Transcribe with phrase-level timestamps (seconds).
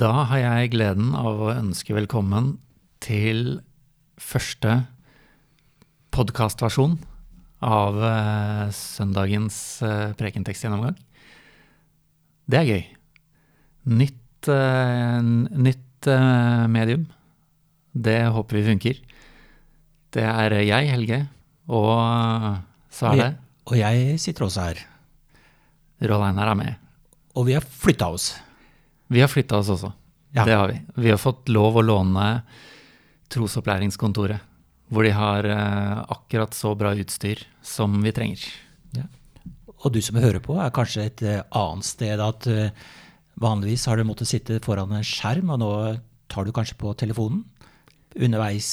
[0.00, 2.54] Da har jeg gleden av å ønske velkommen
[3.04, 3.58] til
[4.16, 4.78] første
[6.16, 6.94] podkastversjon
[7.60, 10.96] av eh, søndagens eh, prekentekstgjennomgang.
[12.48, 12.82] Det er gøy.
[14.00, 15.20] Nytt, eh,
[15.68, 16.10] nytt
[16.72, 17.04] medium.
[17.92, 19.06] Det håper vi funker.
[20.16, 21.24] Det er jeg, Helge,
[21.68, 23.32] og så er det
[23.68, 24.86] Og jeg sitter også her.
[26.08, 26.94] Roll Einar er med.
[27.36, 28.38] Og vi har flytta oss.
[29.10, 29.92] Vi har flytta oss også.
[30.36, 30.44] Ja.
[30.46, 30.78] Det har vi.
[31.02, 32.26] Vi har fått lov å låne
[33.30, 34.42] Trosopplæringskontoret,
[34.90, 38.42] hvor de har eh, akkurat så bra utstyr som vi trenger.
[39.80, 42.74] Og du som hører på, er kanskje et eh, annet sted at eh,
[43.40, 45.70] vanligvis har du måttet sitte foran en skjerm, og nå
[46.30, 47.46] tar du kanskje på telefonen
[48.20, 48.68] underveis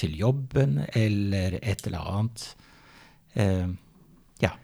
[0.00, 2.46] til jobben eller et eller annet.
[3.38, 3.68] Eh,
[4.42, 4.54] ja.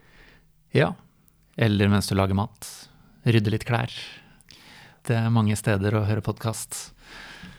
[0.75, 0.95] Ja.
[1.61, 2.67] Eller mens du lager mat.
[3.29, 3.95] Rydder litt klær.
[5.07, 6.77] Det er mange steder å høre podkast.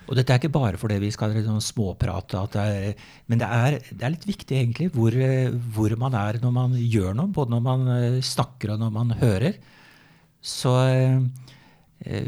[0.09, 3.47] Og dette er ikke bare fordi vi skal liksom småprate, at det er, men det
[3.47, 7.31] er, det er litt viktig egentlig hvor, eh, hvor man er når man gjør noe,
[7.33, 9.55] både når man eh, snakker og når man hører.
[10.41, 11.17] Så eh,
[12.05, 12.27] eh,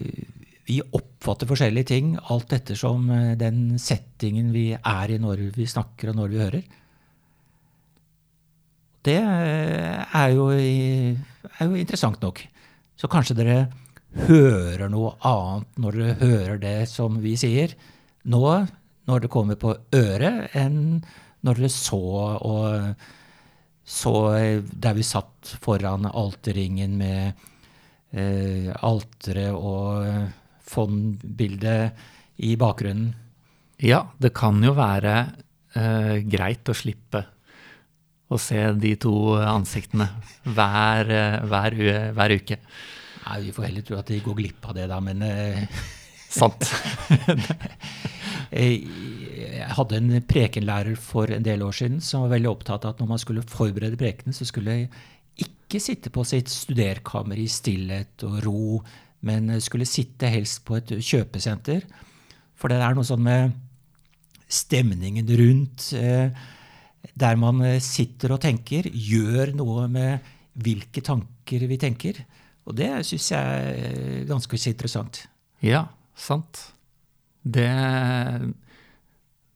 [0.69, 6.13] vi oppfatter forskjellige ting alt ettersom eh, den settingen vi er i når vi snakker
[6.13, 6.65] og når vi hører.
[9.03, 12.45] Det eh, er jo, er jo interessant nok.
[12.95, 13.63] Så kanskje dere
[14.27, 17.73] hører noe annet når dere hører det som vi sier
[18.29, 18.43] nå,
[19.09, 21.01] når det kommer på øret, enn
[21.43, 22.03] når dere så
[22.39, 22.95] og
[23.83, 24.13] så
[24.63, 27.41] der vi satt foran alterringen med
[28.15, 30.07] eh, alteret og
[30.63, 31.91] fondbildet
[32.47, 33.11] i bakgrunnen.
[33.83, 35.15] Ja, det kan jo være
[35.75, 37.25] eh, greit å slippe
[38.31, 40.07] å se de to ansiktene
[40.47, 41.79] hver, eh, hver,
[42.15, 42.59] hver uke.
[43.23, 45.67] Nei, Vi får heller tro at de går glipp av det, da, men eh,
[46.33, 46.69] Sant.
[48.53, 48.83] Eh,
[49.33, 52.99] Jeg hadde en prekenlærer for en del år siden som var veldig opptatt av at
[53.01, 54.89] når man skulle forberede prekenen, så skulle jeg
[55.41, 58.81] ikke sitte på sitt studerkammer i stillhet og ro,
[59.25, 61.87] men skulle sitte helst på et kjøpesenter.
[62.53, 63.55] For det er noe sånn med
[64.53, 66.29] stemningen rundt eh,
[67.17, 70.29] der man sitter og tenker, gjør noe med
[70.61, 72.21] hvilke tanker vi tenker.
[72.63, 75.23] Og det syns jeg er ganske så interessant.
[75.63, 75.85] Ja,
[76.15, 76.61] sant.
[77.43, 77.67] Det,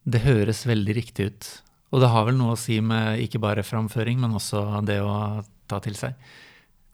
[0.04, 1.50] det høres veldig riktig ut.
[1.96, 5.40] Og det har vel noe å si med ikke bare framføring, men også det å
[5.72, 6.18] ta til seg.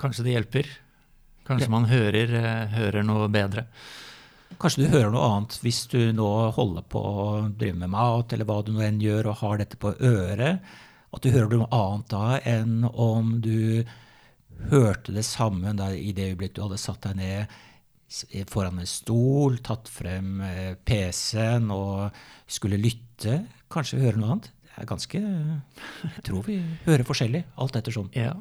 [0.02, 0.69] Kanskje det hjelper.
[1.47, 2.29] Kanskje man hører,
[2.72, 3.66] hører noe bedre.
[4.62, 8.47] Kanskje du hører noe annet hvis du nå holder på å drive med mat, eller
[8.47, 10.62] hva du nå enn gjør, og har dette på øret.
[11.13, 13.84] At du hører noe annet da enn om du
[14.72, 17.59] hørte det samme da, i det øyeblikk du hadde satt deg ned
[18.52, 22.14] foran en stol, tatt frem eh, PC-en og
[22.46, 23.40] skulle lytte.
[23.74, 24.52] Kanskje høre noe annet.
[24.68, 28.12] Det er ganske Jeg tror vi hører forskjellig, alt ettersom.
[28.14, 28.36] Ja.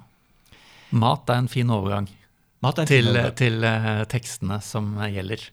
[0.93, 2.11] Mat er en fin overgang
[2.63, 3.35] er en til, fin overgang.
[3.37, 5.49] til eh, tekstene som gjelder.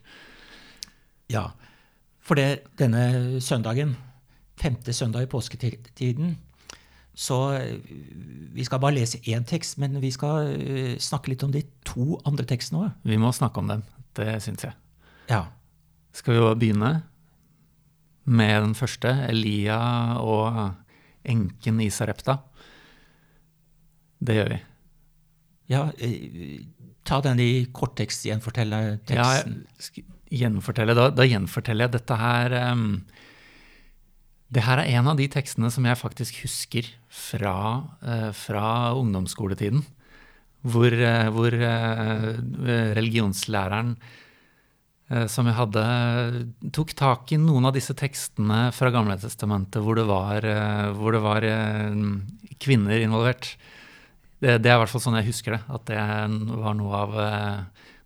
[1.29, 1.49] Ja,
[2.21, 3.95] for det, denne søndagen,
[4.59, 6.37] femte søndag i påsketiden,
[7.19, 7.79] så eh,
[8.55, 12.15] vi skal bare lese én tekst, men vi skal eh, snakke litt om de to
[12.27, 12.93] andre tekstene òg.
[13.03, 13.83] Vi må snakke om dem.
[14.15, 14.75] Det syns jeg.
[15.29, 15.43] Ja.
[16.15, 16.93] Skal vi jo begynne
[18.29, 19.81] med den første, Elia
[20.21, 20.61] og
[21.27, 22.39] enken i Sarepta?
[24.19, 24.59] Det gjør vi.
[25.71, 26.59] ja eh,
[27.07, 29.61] ta den i korttekst, gjenfortelle teksten.
[29.65, 30.03] Ja,
[30.43, 32.83] gjenfortelle, da, da gjenforteller jeg dette her em,
[34.49, 39.83] Det her er en av de tekstene som jeg faktisk husker fra, eh, fra ungdomsskoletiden.
[40.65, 42.33] Hvor, eh, hvor eh,
[42.97, 43.95] religionslæreren
[45.25, 45.83] som jeg hadde,
[46.69, 51.41] tok tak i noen av disse tekstene fra Gamletestamentet hvor hvor det var
[52.61, 53.57] kvinner involvert.
[54.39, 55.97] Det, det er i hvert fall sånn jeg husker det, at det
[56.61, 57.17] var noe av,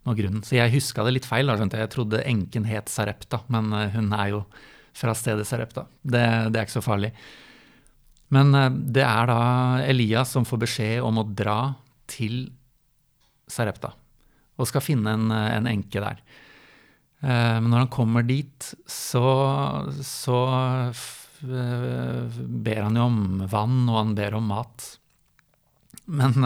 [0.08, 0.40] noe grunnen.
[0.40, 1.52] Så jeg huska det litt feil.
[1.52, 4.46] Jeg trodde enken het Sarepta, men hun er jo
[4.94, 5.86] fra stedet Sarepta.
[6.02, 7.10] Det, det er ikke så farlig.
[8.34, 9.40] Men eh, det er da
[9.86, 11.58] Elias som får beskjed om å dra
[12.10, 12.46] til
[13.50, 13.92] Sarepta
[14.54, 16.22] og skal finne en, eh, en enke der.
[17.24, 19.26] Eh, Men når han kommer dit, så,
[20.04, 20.40] så
[21.44, 24.86] ber han jo om vann, og han ber om mat.
[26.06, 26.36] Men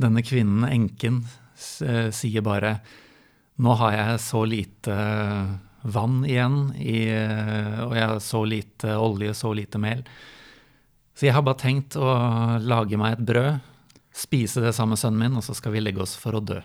[0.00, 1.20] denne kvinnen, enken,
[1.56, 2.78] sier bare
[3.62, 4.96] Nå har jeg så lite
[5.92, 7.08] vann igjen, i,
[7.84, 10.02] og jeg så lite olje, så lite mel.
[11.16, 12.10] Så jeg har bare tenkt å
[12.60, 13.60] lage meg et brød,
[14.16, 16.58] spise det sammen med sønnen min, og så skal vi legge oss for å dø.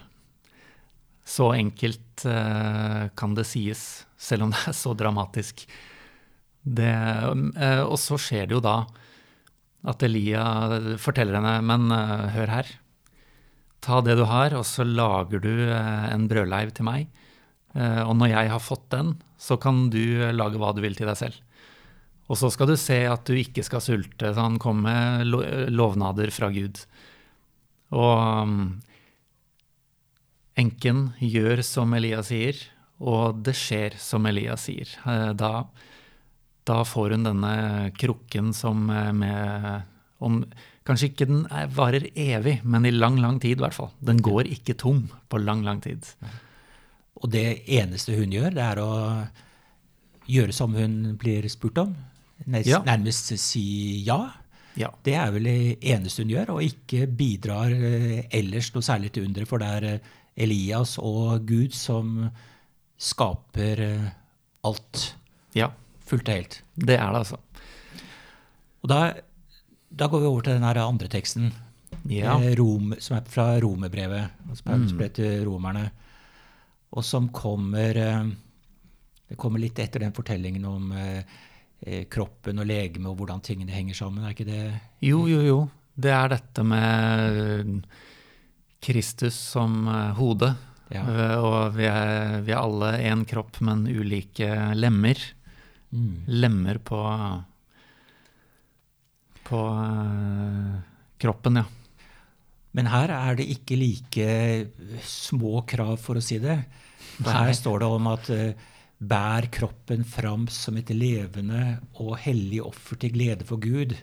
[1.28, 5.64] Så enkelt eh, kan det sies, selv om det er så dramatisk.
[6.62, 8.82] Det, eh, og så skjer det jo da
[9.90, 10.44] at Elia
[11.02, 12.76] forteller henne, men eh, hør her.
[13.82, 17.21] Ta det du har, og så lager du eh, en brødleiv til meg.
[17.74, 20.02] Eh, og når jeg har fått den, så kan du
[20.36, 21.40] lage hva du vil til deg selv.
[22.32, 24.32] Og så skal du se at du ikke skal sulte.
[24.32, 26.80] Så han kom med lovnader fra Gud.
[27.92, 28.60] Og um,
[30.56, 32.60] enken gjør som Elias sier,
[33.02, 34.94] og det skjer som Elias sier.
[35.36, 35.66] Da
[36.64, 39.82] da får hun denne krukken som eh, med
[40.22, 40.44] om,
[40.86, 43.92] Kanskje ikke den er, varer evig, men i lang, lang tid i hvert fall.
[44.02, 46.08] Den går ikke tom på lang, lang tid.
[47.22, 48.92] Og det eneste hun gjør, det er å
[50.32, 51.92] gjøre som hun blir spurt om.
[52.46, 52.80] Nærmest, ja.
[52.88, 53.66] nærmest si
[54.08, 54.18] ja.
[54.80, 54.90] ja.
[55.06, 55.60] Det er vel det
[55.94, 59.90] eneste hun gjør, og ikke bidrar eh, ellers noe særlig til underet, for det er
[59.92, 62.26] eh, Elias og Gud som
[63.02, 63.84] skaper
[64.66, 65.04] alt.
[65.58, 65.70] Ja.
[66.08, 66.62] Fullt og helt.
[66.74, 67.38] Det er det, altså.
[68.82, 69.02] Og da,
[69.90, 71.52] da går vi over til den andre teksten,
[72.10, 72.38] ja.
[72.40, 74.38] Eh, Rom, som er fra romerbrevet.
[74.50, 75.90] Altså Paulus brev til romerne.
[76.92, 78.32] Og som kommer eh,
[79.32, 83.98] Det kommer litt etter den fortellingen om eh, kroppen og legeme og hvordan tingene henger
[83.98, 84.26] sammen.
[84.26, 84.66] Er ikke det
[85.02, 85.60] Jo, jo, jo.
[85.96, 87.86] Det er dette med
[88.82, 89.86] Kristus som
[90.18, 90.52] hode.
[90.92, 91.04] Ja.
[91.42, 95.20] Og vi er, vi er alle én kropp, men ulike lemmer.
[95.92, 96.24] Mm.
[96.28, 97.02] Lemmer på
[99.52, 99.62] på
[101.18, 101.66] kroppen, ja.
[102.78, 104.28] Men her er det ikke like
[105.04, 106.62] små krav, for å si det.
[107.26, 108.70] Her står det om at uh,
[109.02, 113.98] bær kroppen fram som et levende og hellig offer til glede for Gud.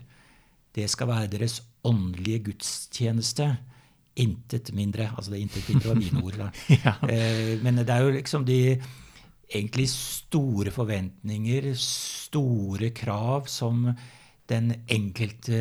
[0.75, 3.49] Det skal være deres åndelige gudstjeneste.
[4.21, 5.09] Intet mindre.
[5.15, 6.41] Altså det er intet mindre var mine ord.
[6.85, 6.97] ja.
[7.01, 8.61] uh, men det er jo liksom de
[9.49, 13.87] egentlig store forventninger, store krav som
[14.49, 15.59] den enkelte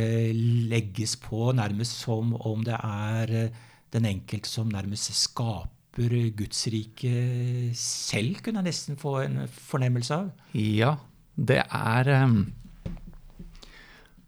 [0.71, 7.71] legges på, nærmest som om det er eh, den enkelte som nærmest skaper Guds rike
[7.75, 10.27] selv, kunne jeg nesten få en fornemmelse av.
[10.53, 10.95] Ja,
[11.35, 12.39] det er ehm,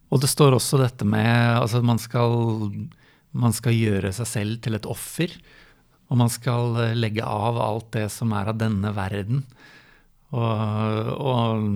[0.10, 2.02] Og det står også dette med altså man
[3.32, 5.34] man skal gjøre seg selv til et offer.
[6.10, 9.44] Og man skal eh, legge av alt det som er av denne verden.
[10.34, 11.68] Og, og,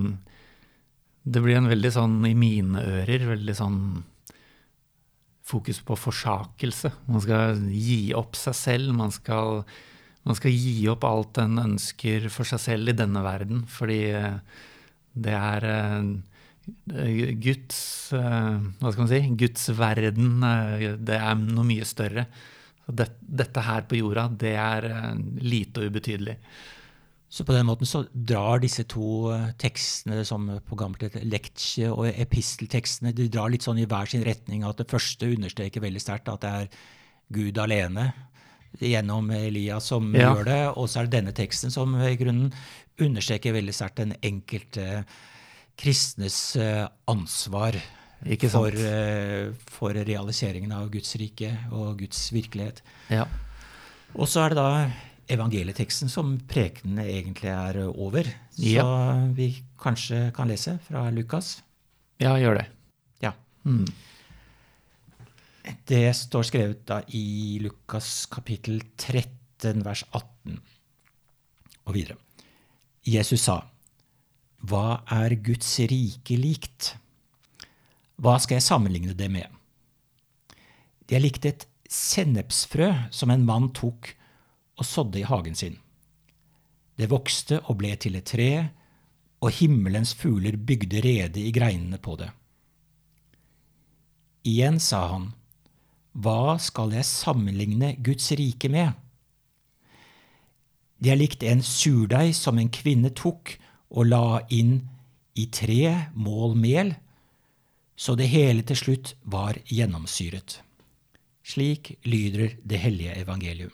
[1.24, 3.80] det blir en veldig sånn, i mine ører, veldig sånn
[5.48, 6.92] fokus på forsakelse.
[7.12, 8.94] Man skal gi opp seg selv.
[8.98, 9.64] Man skal,
[10.28, 13.64] man skal gi opp alt en ønsker for seg selv i denne verden.
[13.72, 14.40] Fordi eh,
[15.14, 16.04] det er eh,
[17.44, 17.78] Guds
[18.14, 19.22] Hva skal man si?
[19.40, 20.44] Guds verden.
[21.04, 22.28] Det er noe mye større.
[22.88, 25.12] Dette her på jorda, det er eh,
[25.44, 26.38] lite og ubetydelig.
[27.34, 32.06] Så på den måten så drar disse to eh, tekstene som på gammelt lektie- og
[32.12, 34.62] episteltekstene de drar litt sånn i hver sin retning.
[34.68, 36.68] At det første understreker veldig sterkt at det er
[37.34, 38.12] Gud alene
[38.78, 40.30] gjennom Elias som ja.
[40.30, 40.62] gjør det.
[40.78, 42.54] Og så er det denne teksten som i grunnen
[43.02, 45.02] understreker veldig sterkt den enkelte
[45.82, 47.80] kristnes eh, ansvar
[48.54, 52.80] for, uh, for, realiseringen av Guds rike og Guds virkelighet.
[53.12, 53.26] Ja.
[54.14, 54.70] Og så er det da
[55.34, 58.28] evangelieteksten som prekenen egentlig er over.
[58.56, 58.88] Så ja.
[59.36, 59.50] vi
[59.82, 61.58] kanskje kan lese fra Lukas.
[62.22, 62.68] Ja, gjør det.
[63.24, 63.34] Ja.
[63.66, 63.86] Mm.
[65.88, 70.60] Det står skrevet da i Lukas kapittel 13, vers 18
[71.88, 72.18] og videre.
[73.04, 73.62] Jesus sa,
[74.64, 76.94] Hva er Guds rike likt?
[78.24, 79.48] Hva skal jeg sammenligne det med?
[81.08, 84.14] Det er likt et sennepsfrø som en mann tok
[84.78, 85.78] og sådde i hagen sin.
[86.98, 88.70] Det vokste og ble til et tre,
[89.44, 92.30] og himmelens fugler bygde rede i greinene på det.
[94.48, 95.32] Igjen sa han,
[96.14, 98.94] Hva skal jeg sammenligne Guds rike med?
[101.04, 103.58] Det er likt en surdeig som en kvinne tok
[103.90, 104.78] og la inn
[105.36, 106.94] i tre mål mel
[107.96, 110.62] så det hele til slutt var gjennomsyret.
[111.44, 113.72] Slik lyder det hellige evangelium.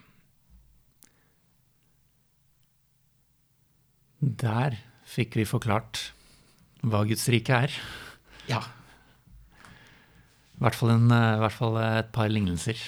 [4.19, 4.75] Der
[5.07, 6.09] fikk vi forklart
[6.83, 7.73] hva Guds rike er.
[8.49, 8.59] Ja.
[10.59, 12.79] I hvert fall, en, eh, i hvert fall et par lignelser.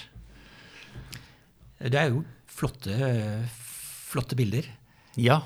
[1.82, 2.94] Det er jo flotte,
[4.12, 4.68] flotte bilder.
[5.18, 5.42] Ja.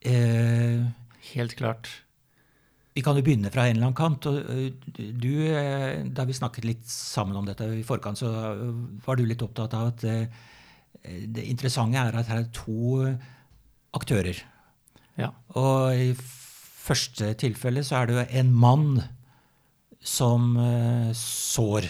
[0.00, 0.86] Eh,
[1.34, 1.88] Helt klart.
[2.94, 4.26] Vi kan jo begynne fra en eller annen kant.
[4.30, 4.46] og
[4.94, 8.30] du, Da vi snakket litt sammen om dette i forkant, så
[9.04, 10.00] var du litt opptatt av at
[11.02, 13.18] det interessante er at her er to
[13.92, 14.38] aktører.
[15.20, 15.32] Ja.
[15.56, 18.88] Og i første tilfelle så er det jo en mann
[20.06, 21.88] som uh, sår.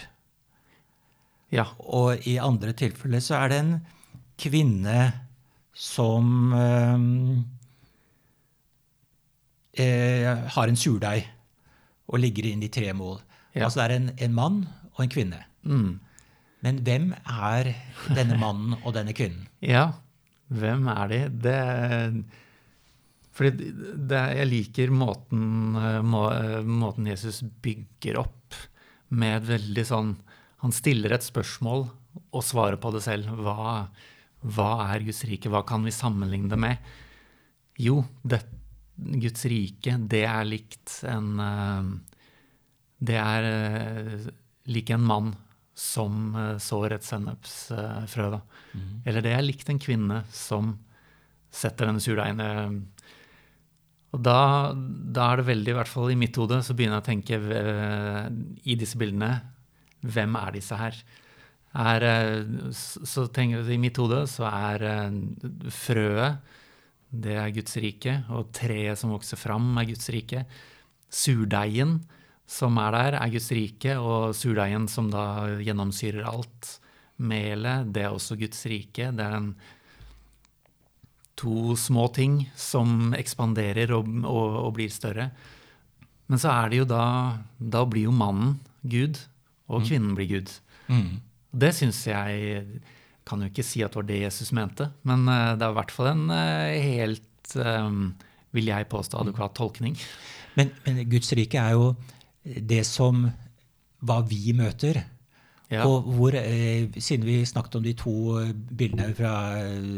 [1.55, 1.69] Ja.
[1.79, 3.75] Og i andre tilfelle så er det en
[4.41, 5.01] kvinne
[5.77, 6.97] som uh,
[9.77, 11.27] uh, har en surdeig
[12.07, 13.21] og ligger inn i tre mål.
[13.57, 13.67] Ja.
[13.67, 14.59] Altså det er en, en mann
[14.95, 15.43] og en kvinne.
[15.67, 15.99] Mm.
[16.65, 17.75] Men hvem er
[18.17, 19.47] denne mannen og denne kvinnen?
[19.63, 19.91] Ja,
[20.49, 21.21] hvem er de?
[21.45, 21.61] Det
[23.37, 23.71] Fordi
[24.09, 28.57] det, jeg liker måten, eh, må, eh, måten Jesus bygger opp
[29.09, 30.17] med et veldig sånn
[30.65, 31.83] Han stiller et spørsmål
[32.33, 33.29] og svarer på det selv.
[33.45, 33.91] Hva,
[34.41, 35.51] hva er Guds rike?
[35.53, 36.89] Hva kan vi sammenligne det med?
[37.79, 38.41] Jo, det,
[38.97, 41.93] Guds rike, det er likt en eh,
[43.05, 44.31] Det er
[44.65, 45.35] lik en mann
[45.77, 48.41] som sår et sennepsfrø.
[48.73, 48.93] Mm.
[49.05, 50.73] Eller det er likt en kvinne som
[51.53, 52.41] setter denne surdeigen.
[54.17, 57.05] Og da, da, er det veldig, i hvert fall i mitt hode, så begynner jeg
[57.05, 57.39] å tenke
[58.65, 59.35] i disse bildene
[60.07, 60.97] Hvem er disse her?
[61.77, 62.05] Er,
[62.73, 64.85] så tenker jeg I mitt hode så er
[65.75, 66.55] frøet
[67.15, 70.43] det er Guds rike, og treet som vokser fram, er Guds rike.
[71.13, 72.01] Surdeigen
[72.47, 76.77] som er der, er Guds rike, og surdeigen som da gjennomsyrer alt.
[77.17, 79.09] Melet, det er også Guds rike.
[79.17, 79.53] Det er en
[81.37, 85.31] to små ting som ekspanderer og, og, og, blir større.
[86.27, 87.05] Men så er det jo da
[87.59, 89.21] Da blir jo mannen Gud,
[89.71, 89.87] og mm.
[89.89, 90.53] kvinnen blir Gud.
[90.91, 91.21] Mm.
[91.51, 92.65] Det syns jeg
[93.27, 95.79] Kan jo ikke si at det var det Jesus mente, men eh, det er i
[95.81, 98.13] hvert fall en eh, helt, um,
[98.55, 99.97] vil jeg påstå, adekvat tolkning.
[100.55, 101.89] Men, men Guds rike er jo
[102.45, 103.25] det som
[104.07, 105.03] hva vi møter.
[105.73, 105.83] Ja.
[105.89, 108.39] Og hvor, eh, Siden vi snakket om de to
[108.71, 109.33] bildene fra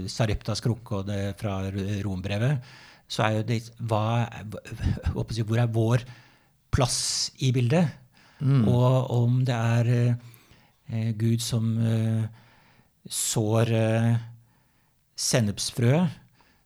[0.08, 1.60] Sareptas krukke og det fra
[2.04, 2.62] rombrevet,
[3.08, 4.28] så er jo det hva,
[5.12, 6.04] Hvor er vår
[6.70, 7.88] plass i bildet?
[8.40, 8.68] Mm.
[8.68, 10.16] Og om det er
[10.88, 12.28] eh, Gud som eh,
[13.08, 14.18] sår eh,
[15.18, 16.06] sennepsfrø,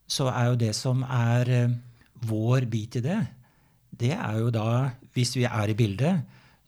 [0.06, 1.76] så er jo det som er eh,
[2.28, 3.21] vår bit i det,
[4.02, 6.23] det er jo da hvis vi er i bildet,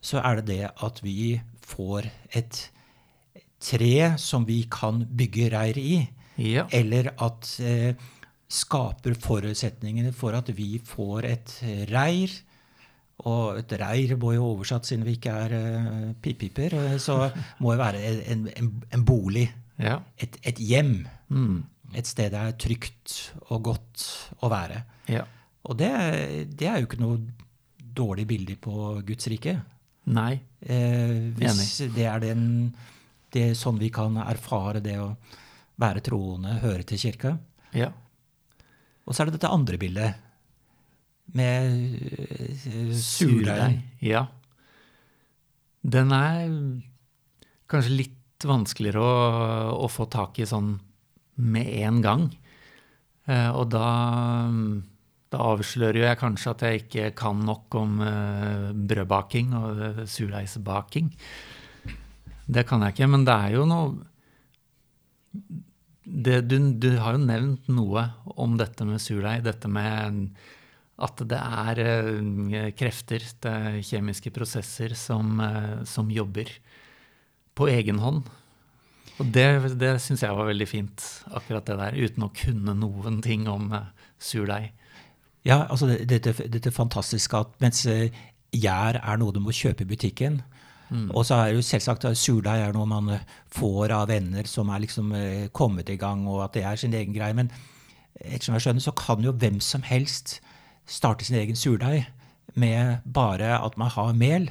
[0.05, 1.35] så er det det at vi
[1.65, 2.61] får et
[3.65, 5.95] tre som vi kan bygge reir i.
[6.41, 6.65] Ja.
[6.75, 7.95] Eller at eh,
[8.51, 11.55] skaper forutsetningene for at vi får et
[11.91, 12.33] reir.
[13.25, 17.29] Og et reir må jo oversatt, siden vi ikke er uh, pipiper, eh, så
[17.63, 18.01] må det være
[18.33, 19.47] en, en, en bolig.
[19.79, 20.01] Ja.
[20.19, 21.07] Et, et, hjem.
[21.29, 21.63] Mm.
[21.95, 23.15] Et sted det er trygt
[23.47, 24.03] og godt
[24.43, 24.83] å være.
[25.11, 25.23] Ja.
[25.65, 25.91] Og det,
[26.59, 27.21] det, er jo ikke noe
[27.95, 29.55] dårlig bilde på Guds rike.
[30.13, 30.33] Nei.
[30.61, 31.95] Eh, hvis Enig.
[31.95, 32.43] det er den,
[33.33, 35.15] det er sånn vi kan erfare det å
[35.81, 37.35] være troende, høre til kirka.
[37.75, 37.89] Ja.
[39.05, 40.21] Og så er det dette andre bildet
[41.35, 41.73] med
[42.05, 43.79] uh, surdeig.
[44.05, 44.27] Ja.
[45.85, 46.53] Den er
[47.69, 50.75] kanskje litt vanskeligere å, å få tak i sånn
[51.41, 52.27] med en gang.
[53.25, 53.89] Uh, og da
[55.35, 61.11] da avslører jeg kanskje at jeg ikke kan nok om uh, brødbaking og uh, surdeigsbaking.
[62.45, 63.95] Det kan jeg ikke, men det er jo noe
[66.05, 68.05] det, du, du, har jo nevnt noe
[68.37, 69.41] om dette med surdeig.
[69.43, 70.29] Dette med
[71.01, 75.41] at det er uh, krefter, det er kjemiske prosesser, som,
[75.89, 76.53] som jobber
[77.57, 78.23] på egen hånd.
[79.15, 81.03] Og det, det syns jeg var veldig fint,
[81.35, 83.71] akkurat det der, uten å kunne noen ting om
[84.21, 84.73] surdeig.
[85.45, 88.09] Ja, altså dette, dette fantastiske at mens eh,
[88.55, 90.39] gjær er noe du må kjøpe i butikken,
[90.89, 91.11] mm.
[91.11, 94.81] og så er jo selvsagt surdeig er noe man eh, får av venner som er
[94.87, 97.37] liksom eh, kommet i gang, og at det er sin egen greie.
[97.37, 97.51] Men
[98.23, 100.39] ettersom jeg skjønner, så kan jo hvem som helst
[100.89, 102.07] starte sin egen surdeig
[102.55, 104.49] med bare at man har mel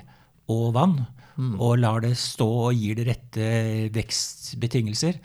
[0.50, 0.98] og vann,
[1.34, 1.56] mm.
[1.58, 3.48] og lar det stå og gir det rette
[3.94, 5.18] vekstbetingelser.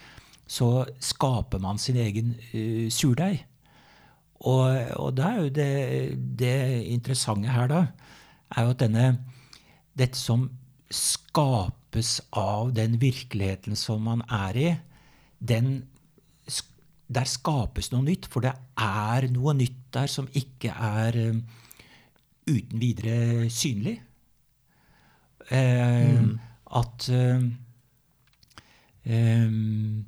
[0.49, 3.43] Så skaper man sin egen uh, surdeig.
[4.39, 5.71] Og, og det er jo det,
[6.39, 6.55] det,
[6.93, 7.81] interessante her, da,
[8.55, 9.09] er jo at denne
[9.99, 10.45] Dette som
[10.95, 14.69] skapes av den virkeligheten som man er i,
[15.39, 15.89] den
[17.09, 21.39] Der skapes noe nytt, for det er noe nytt der som ikke er um,
[22.45, 23.95] uten videre synlig.
[25.49, 26.35] Eh, mm.
[26.77, 27.47] At um,
[29.09, 30.05] um,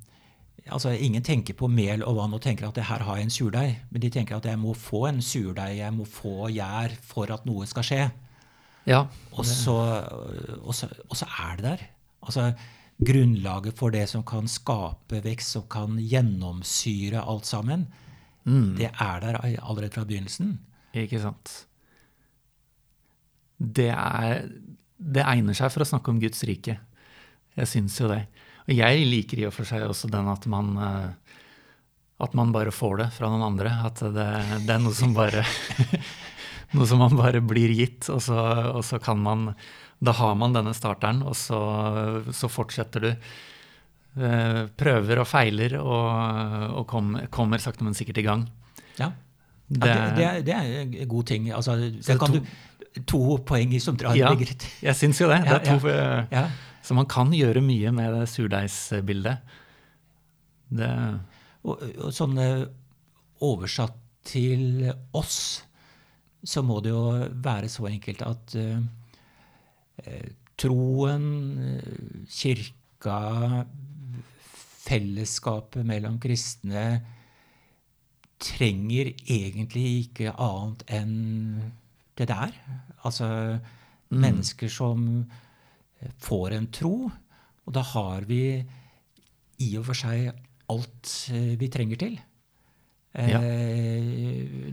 [0.69, 3.33] altså Ingen tenker på mel og vann og tenker at det her har jeg en
[3.33, 3.79] surdeig.
[3.89, 7.47] Men de tenker at jeg må få en surdeig, jeg må få gjær for at
[7.49, 8.03] noe skal skje.
[8.89, 9.75] Ja, og, så,
[10.61, 11.81] og, så, og, så, er det der.
[12.25, 12.47] Altså,
[13.01, 17.87] grunnlaget for det som kan skape vekst, som kan gjennomsyre alt sammen,
[18.41, 18.75] Mm.
[18.77, 20.59] det er der allerede fra begynnelsen.
[20.93, 21.67] Ikke sant.
[23.59, 24.47] Det, er,
[24.97, 26.79] det egner seg for å snakke om Guds rike.
[27.55, 28.23] Jeg syns jo det.
[28.67, 31.09] Og jeg liker i og for seg også den at man eh,
[32.21, 33.71] at man bare får det fra noen andre.
[33.87, 34.25] At det,
[34.67, 35.41] det er noe som bare
[36.77, 38.37] Noe som man bare blir gitt, og så,
[38.77, 39.49] og så kan man
[39.99, 41.57] Da har man denne starteren, og så,
[42.31, 43.09] så fortsetter du.
[44.21, 48.45] Eh, Prøver og feiler og, og kom, kommer sakte, men sikkert i gang.
[49.01, 49.11] Ja.
[49.71, 51.51] Det, Ja, det, det, er, det er en god ting.
[51.55, 54.31] Altså, det kan to- du, to poeng som drar Ja.
[54.35, 55.41] jeg syns jo det.
[55.47, 56.47] det er to, ja, Ja.
[56.81, 59.57] Så man kan gjøre mye med det surdeigsbildet.
[60.71, 60.91] Det
[61.61, 62.39] Og, og sånn
[63.45, 65.61] oversatt til oss,
[66.41, 67.03] så må det jo
[67.43, 70.29] være så enkelt at eh,
[70.61, 71.25] troen,
[71.65, 73.65] eh, kirka,
[74.81, 76.85] fellesskapet mellom kristne
[78.41, 81.15] trenger egentlig ikke annet enn
[82.17, 82.55] det der.
[83.05, 83.27] Altså
[84.09, 85.05] mennesker som
[86.21, 86.95] får en tro,
[87.65, 88.43] og da har vi
[89.61, 90.31] i og for seg
[90.71, 92.19] alt eh, vi trenger til.
[93.11, 93.41] Ja.
[93.43, 94.71] Eh,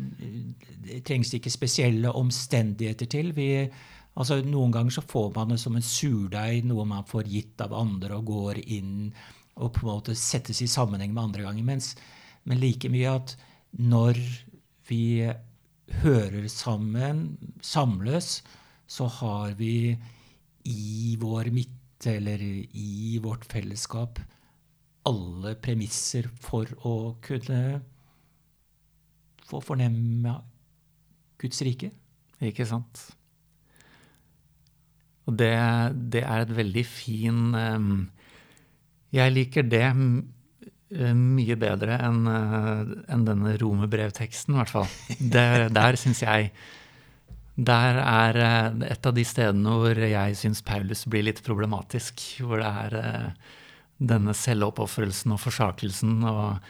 [0.89, 3.33] Det trengs ikke spesielle omstendigheter til.
[3.37, 3.49] Vi,
[4.17, 7.75] altså Noen ganger så får man det som en surdeig, noe man får gitt av
[7.77, 9.11] andre og går inn
[9.59, 11.67] og på en måte settes i sammenheng med andre ganger.
[11.67, 11.97] Mens,
[12.47, 13.35] men like mye at
[13.75, 14.21] når
[14.89, 15.27] vi
[16.03, 17.25] hører sammen,
[17.65, 18.43] samles,
[18.89, 19.99] så har vi
[20.69, 24.21] i vår midte eller i vårt fellesskap
[25.09, 27.81] alle premisser for å kunne
[29.49, 30.35] få fornemme
[31.41, 31.91] Guds rike.
[32.45, 33.01] Ikke sant?
[35.29, 35.55] Og det,
[36.13, 37.41] det er et veldig fin
[39.13, 39.87] Jeg liker det
[40.89, 44.89] mye bedre enn eh, enn denne romerbrevteksten, i hvert fall.
[45.35, 46.53] Der, der syns jeg
[47.59, 52.23] Der er eh, et av de stedene hvor jeg syns Paulus blir litt problematisk.
[52.47, 53.57] Hvor det er eh,
[53.99, 56.69] denne selvoppofrelsen og forsakelsen og,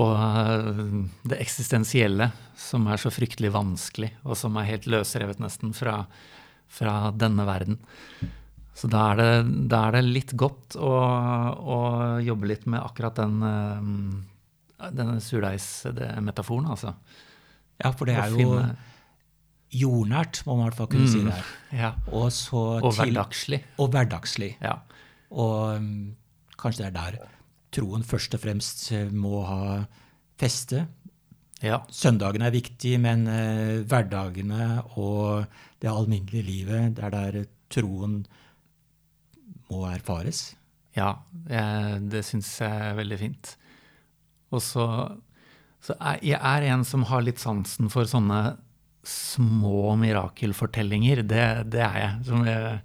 [0.00, 0.82] og eh,
[1.28, 6.00] det eksistensielle som er så fryktelig vanskelig, og som er helt løsrevet nesten fra,
[6.72, 7.78] fra denne verden.
[8.78, 9.30] Så da er det,
[9.68, 10.92] da er det litt godt å,
[11.58, 11.78] å
[12.22, 13.40] jobbe litt med akkurat den,
[14.78, 16.94] denne surdeigsmetaforen, altså.
[17.82, 18.54] Ja, for det er jo
[19.74, 21.24] jordnært, må man i hvert fall kunne si Mm.
[21.30, 21.34] det.
[21.34, 21.78] her.
[21.78, 21.90] Ja.
[22.12, 23.62] Og, så Og hverdagslig.
[23.78, 24.56] Og hverdagslig.
[24.62, 24.76] Ja.
[25.30, 26.16] Og um,
[26.58, 27.18] kanskje det er der
[27.72, 29.84] troen først og fremst eh, må ha
[30.40, 30.86] feste.
[31.62, 31.80] ja.
[31.90, 35.44] Søndagen er viktig, men uh, hverdagene og
[35.82, 38.22] det alminnelige livet, det er der troen
[39.70, 40.54] må erfares.
[40.96, 41.12] Ja,
[41.48, 43.56] jeg, det syns jeg er veldig fint.
[44.50, 44.86] Og så,
[45.84, 48.56] så er, jeg er en som har litt sansen for sånne
[49.08, 51.24] små mirakelfortellinger.
[51.28, 52.42] Det, det er jeg.
[52.48, 52.80] Jeg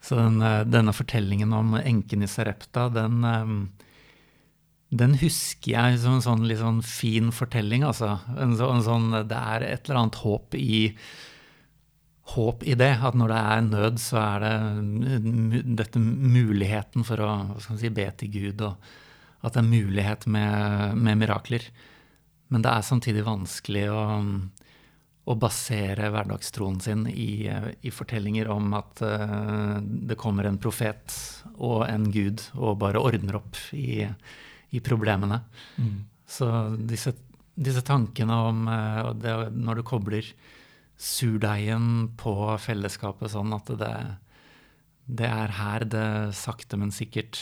[0.00, 3.54] så den, eh, denne fortellingen om enken i Sarepta, den, eh,
[4.90, 8.20] den husker jeg som en sånn litt sånn fin fortelling, altså.
[8.38, 10.88] En, så, en sånn, det er et eller annet håp i
[12.34, 12.94] håp i det.
[13.04, 17.34] At når det er nød, så er det dette muligheten for å
[17.68, 21.68] si, be til Gud, og at det er mulighet med, med mirakler.
[22.48, 24.02] Men det er samtidig vanskelig å,
[25.28, 27.48] å basere hverdagstroen sin i,
[27.84, 31.12] i fortellinger om at eh, det kommer en profet
[31.56, 34.06] og en gud og bare ordner opp i,
[34.72, 35.42] i problemene.
[36.28, 36.48] Så
[36.80, 37.12] disse,
[37.54, 40.32] disse tankene om eh, det, når du kobler
[40.98, 43.94] surdeigen på fellesskapet sånn at det,
[45.04, 46.08] det er her det
[46.40, 47.38] sakte, men sikkert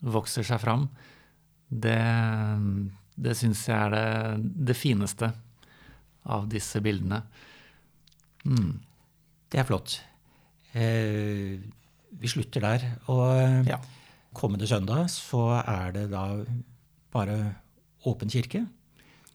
[0.00, 0.86] vokser seg fram,
[1.68, 2.00] det,
[3.18, 5.34] det syns jeg er det, det fineste
[6.26, 7.22] av disse bildene.
[8.44, 8.80] Mm.
[9.50, 9.98] Det er flott.
[10.74, 11.58] Eh,
[12.20, 12.84] vi slutter der.
[13.08, 13.78] Og Ja.
[14.34, 16.44] kommende søndag så er det da
[17.12, 17.56] bare
[18.06, 18.66] åpen kirke.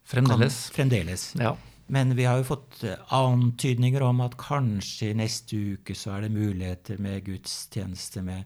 [0.06, 0.70] Fremdeles.
[0.70, 1.36] Kan, fremdeles.
[1.40, 1.56] Ja.
[1.88, 6.32] Men vi har jo fått eh, antydninger om at kanskje neste uke så er det
[6.32, 8.46] muligheter med gudstjeneste med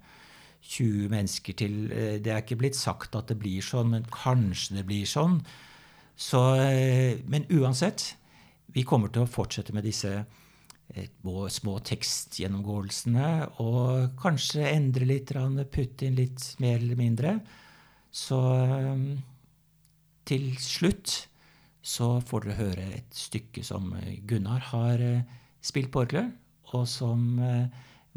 [0.61, 1.91] 20 mennesker til.
[1.91, 5.41] Eh, Det er ikke blitt sagt at det blir sånn, men kanskje det blir sånn.
[6.17, 8.15] Så, eh, men uansett,
[8.73, 11.09] vi kommer til å fortsette med disse eh,
[11.53, 13.29] små- tekstgjennomgåelsene
[13.63, 15.33] og kanskje endre litt,
[15.71, 17.39] putte inn litt mer eller mindre.
[18.11, 19.03] Så eh,
[20.29, 21.15] til slutt
[21.81, 23.93] så får dere høre et stykke som
[24.27, 26.33] Gunnar har eh, spilt på orgelet,
[26.75, 27.65] og som eh,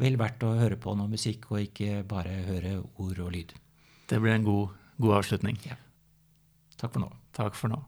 [0.01, 3.53] vel verdt å høre på noe musikk, og ikke bare høre ord og lyd.
[4.09, 5.57] Det blir en god, god avslutning.
[6.77, 7.09] Takk for nå.
[7.33, 7.79] Takk for nå.